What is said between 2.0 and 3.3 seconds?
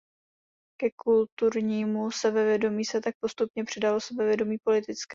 sebevědomí se tak